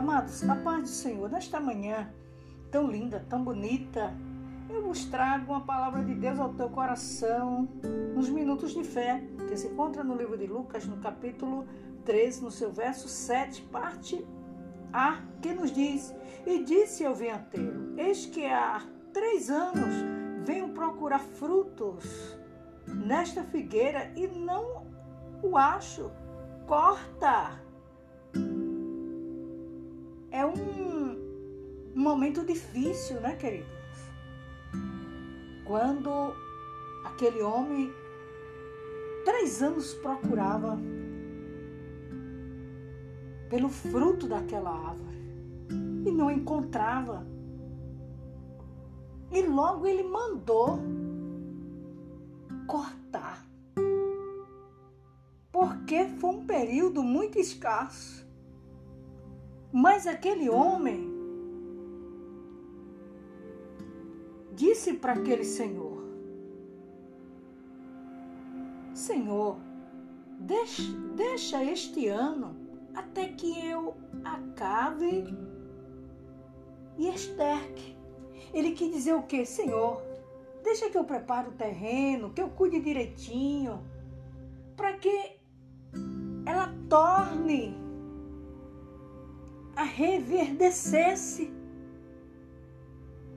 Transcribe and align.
Amados, 0.00 0.42
a 0.48 0.56
paz 0.56 0.80
do 0.80 0.88
Senhor, 0.88 1.28
nesta 1.28 1.60
manhã 1.60 2.10
tão 2.70 2.90
linda, 2.90 3.22
tão 3.28 3.44
bonita, 3.44 4.14
eu 4.70 4.82
vos 4.82 5.04
trago 5.04 5.52
uma 5.52 5.60
palavra 5.60 6.02
de 6.02 6.14
Deus 6.14 6.40
ao 6.40 6.54
teu 6.54 6.70
coração, 6.70 7.68
nos 8.14 8.30
minutos 8.30 8.72
de 8.72 8.82
fé, 8.82 9.22
que 9.46 9.54
se 9.58 9.66
encontra 9.66 10.02
no 10.02 10.16
livro 10.16 10.38
de 10.38 10.46
Lucas, 10.46 10.86
no 10.86 10.96
capítulo 10.96 11.66
13, 12.06 12.42
no 12.42 12.50
seu 12.50 12.72
verso 12.72 13.08
7, 13.08 13.60
parte 13.64 14.26
A, 14.90 15.20
que 15.42 15.52
nos 15.52 15.70
diz: 15.70 16.14
E 16.46 16.64
disse 16.64 17.04
ao 17.04 17.14
venteiro: 17.14 17.92
Eis 17.98 18.24
que 18.24 18.46
há 18.46 18.80
três 19.12 19.50
anos 19.50 19.96
venho 20.46 20.70
procurar 20.70 21.20
frutos 21.20 22.38
nesta 22.86 23.44
figueira 23.44 24.10
e 24.16 24.26
não 24.26 24.86
o 25.42 25.58
acho. 25.58 26.10
Corta! 26.66 27.68
Momento 32.00 32.44
difícil, 32.44 33.20
né, 33.20 33.36
queridos? 33.36 33.68
Quando 35.64 36.34
aquele 37.04 37.42
homem, 37.42 37.92
três 39.24 39.62
anos, 39.62 39.94
procurava 39.94 40.78
pelo 43.48 43.68
fruto 43.68 44.26
daquela 44.26 44.70
árvore 44.70 45.18
e 46.06 46.10
não 46.10 46.30
encontrava. 46.30 47.26
E 49.30 49.42
logo 49.42 49.86
ele 49.86 50.02
mandou 50.02 50.80
cortar. 52.66 53.44
Porque 55.52 56.06
foi 56.18 56.30
um 56.30 56.46
período 56.46 57.02
muito 57.02 57.38
escasso. 57.38 58.26
Mas 59.72 60.06
aquele 60.06 60.48
homem 60.48 61.09
disse 64.60 64.92
para 64.92 65.14
aquele 65.14 65.44
senhor: 65.44 66.04
Senhor, 68.92 69.56
deixa, 70.38 70.82
deixa 71.16 71.64
este 71.64 72.08
ano 72.08 72.54
até 72.94 73.28
que 73.28 73.58
eu 73.66 73.96
acabe 74.22 75.34
e 76.98 77.08
esterque. 77.08 77.96
Ele 78.52 78.72
quis 78.72 78.92
dizer 78.92 79.14
o 79.14 79.22
quê? 79.22 79.46
Senhor, 79.46 80.02
deixa 80.62 80.90
que 80.90 80.98
eu 80.98 81.04
prepare 81.04 81.48
o 81.48 81.52
terreno, 81.52 82.30
que 82.30 82.42
eu 82.42 82.50
cuide 82.50 82.80
direitinho, 82.80 83.82
para 84.76 84.92
que 84.98 85.40
ela 86.44 86.74
torne 86.86 87.74
a 89.74 89.84
reverdecer-se 89.84 91.50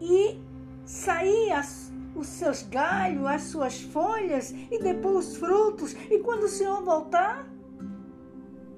e 0.00 0.53
sair 0.84 1.52
as, 1.52 1.92
os 2.14 2.26
seus 2.26 2.62
galhos, 2.62 3.26
as 3.26 3.42
suas 3.42 3.80
folhas 3.80 4.50
e 4.50 4.78
depois 4.78 5.28
os 5.28 5.36
frutos. 5.36 5.92
E 6.10 6.18
quando 6.20 6.44
o 6.44 6.48
Senhor 6.48 6.82
voltar, 6.82 7.46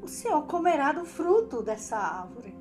o 0.02 0.08
Senhor 0.08 0.42
comerá 0.46 0.92
do 0.92 1.04
fruto 1.04 1.62
dessa 1.62 1.96
árvore. 1.96 2.56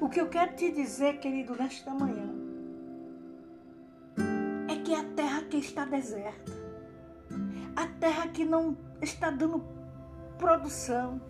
O 0.00 0.08
que 0.08 0.20
eu 0.20 0.28
quero 0.28 0.54
te 0.54 0.70
dizer, 0.70 1.18
querido, 1.18 1.54
nesta 1.54 1.92
manhã, 1.92 2.30
é 4.68 4.76
que 4.76 4.94
a 4.94 5.04
terra 5.04 5.42
que 5.42 5.58
está 5.58 5.84
deserta, 5.84 6.52
a 7.76 7.86
terra 7.86 8.28
que 8.28 8.44
não 8.44 8.76
está 9.02 9.30
dando 9.30 9.64
produção, 10.38 11.20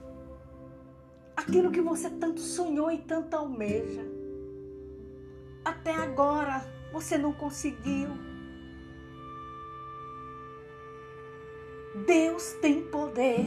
aquilo 1.35 1.71
que 1.71 1.81
você 1.81 2.11
tanto 2.11 2.41
sonhou 2.41 2.93
e 2.93 2.99
tanto 2.99 3.35
almeja, 3.35 4.05
até 5.65 5.93
agora 5.95 6.63
você 6.93 7.17
não 7.17 7.33
conseguiu. 7.33 8.09
Deus 12.07 12.53
tem 12.61 12.83
poder 12.83 13.45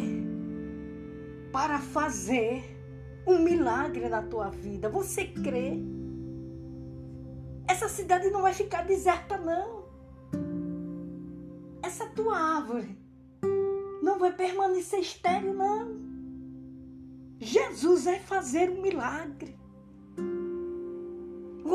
para 1.52 1.80
fazer 1.80 2.64
um 3.26 3.40
milagre 3.40 4.10
na 4.10 4.22
tua 4.22 4.50
vida. 4.50 4.90
Você 4.90 5.26
crê? 5.26 5.78
Essa 7.68 7.88
cidade 7.88 8.30
não 8.30 8.42
vai 8.42 8.54
ficar 8.54 8.84
deserta, 8.84 9.38
não. 9.38 9.84
Essa 11.82 12.06
tua 12.08 12.38
árvore 12.38 12.98
não 14.02 14.20
vai 14.20 14.34
permanecer 14.34 15.00
estéril, 15.00 15.54
não. 15.54 16.02
Jesus 17.40 18.06
vai 18.06 18.20
fazer 18.20 18.70
um 18.70 18.82
milagre. 18.82 19.63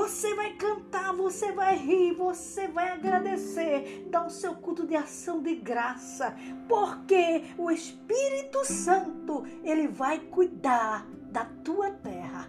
Você 0.09 0.35
vai 0.35 0.55
cantar, 0.55 1.13
você 1.13 1.53
vai 1.53 1.77
rir, 1.77 2.15
você 2.15 2.67
vai 2.67 2.93
agradecer, 2.93 4.09
dar 4.11 4.27
o 4.27 4.31
seu 4.31 4.55
culto 4.55 4.87
de 4.87 4.97
ação 4.97 5.43
de 5.43 5.55
graça, 5.55 6.35
porque 6.67 7.45
o 7.59 7.71
Espírito 7.71 8.65
Santo, 8.65 9.45
ele 9.63 9.87
vai 9.87 10.19
cuidar 10.19 11.07
da 11.31 11.45
tua 11.45 11.91
terra. 11.91 12.49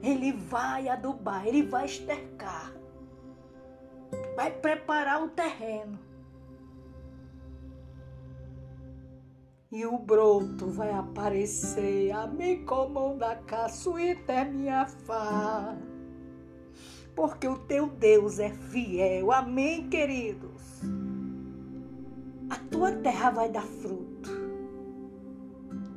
Ele 0.00 0.32
vai 0.32 0.88
adubar, 0.88 1.44
ele 1.48 1.64
vai 1.64 1.86
estercar. 1.86 2.72
Vai 4.36 4.52
preparar 4.52 5.20
o 5.24 5.30
terreno. 5.30 5.98
E 9.72 9.84
o 9.84 9.98
broto 9.98 10.68
vai 10.68 10.92
aparecer, 10.92 12.12
a 12.12 12.28
me 12.28 12.58
comanda 12.58 13.34
caçuíta 13.34 14.32
é 14.32 14.44
minha 14.44 14.86
fá. 14.86 15.76
Porque 17.14 17.46
o 17.46 17.58
teu 17.58 17.86
Deus 17.88 18.38
é 18.38 18.50
fiel. 18.50 19.32
Amém, 19.32 19.88
queridos? 19.88 20.82
A 22.48 22.56
tua 22.70 22.92
terra 22.92 23.30
vai 23.30 23.50
dar 23.50 23.64
fruto 23.64 24.42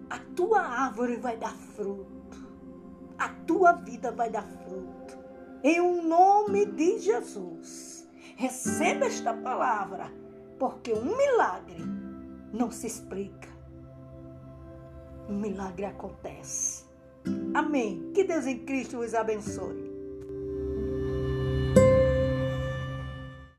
a 0.10 0.20
tua 0.36 0.62
árvore 0.62 1.18
vai 1.18 1.36
dar 1.36 1.54
fruto, 1.54 2.38
a 3.18 3.30
tua 3.30 3.74
vida 3.74 4.12
vai 4.12 4.30
dar 4.30 4.44
fruto. 4.44 5.18
Em 5.64 5.82
um 5.82 6.08
nome 6.08 6.66
de 6.66 7.00
Jesus, 7.00 8.08
receba 8.38 9.06
esta 9.06 9.34
palavra, 9.34 10.12
porque 10.60 10.94
um 10.94 11.18
milagre 11.18 11.84
não 12.54 12.70
se 12.70 12.88
explica. 12.88 13.50
Um 15.28 15.40
milagre 15.40 15.86
acontece. 15.86 16.86
Amém. 17.54 18.12
Que 18.14 18.24
Deus 18.24 18.46
em 18.46 18.60
Cristo 18.60 19.00
os 19.00 19.16
abençoe. 19.16 19.85